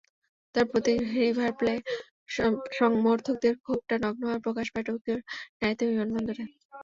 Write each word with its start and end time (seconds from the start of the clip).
তাঁর 0.55 0.65
প্রতি 0.71 0.91
River 1.15 1.51
Plate 1.59 1.83
সমর্থকদের 2.77 3.53
ক্ষোভটা 3.63 3.95
নগ্নভাবে 4.03 4.43
প্রকাশ 4.45 4.67
পায় 4.73 4.85
টোকিওর 4.87 5.19
নারিতা 5.59 5.83
বিমানবন্দরে। 5.89 6.43